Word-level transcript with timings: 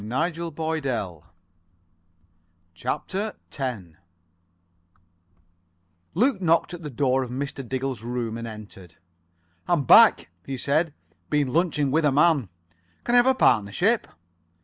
[Pg 0.01 0.33
70 0.33 0.57
71] 0.65 1.21
CHAPTER 2.73 3.35
X 3.55 3.83
Luke 6.15 6.41
knocked 6.41 6.73
at 6.73 6.81
the 6.81 6.89
door 6.89 7.21
of 7.21 7.29
Mr. 7.29 7.63
Diggle's 7.69 8.01
room, 8.01 8.35
and 8.35 8.47
entered. 8.47 8.95
"I'm 9.67 9.83
back," 9.83 10.31
he 10.43 10.57
said. 10.57 10.95
"Been 11.29 11.49
lunching 11.53 11.91
with 11.91 12.05
a 12.05 12.11
man. 12.11 12.49
Can 13.03 13.13
I 13.13 13.17
have 13.19 13.27
a 13.27 13.35
partnership?" 13.35 14.07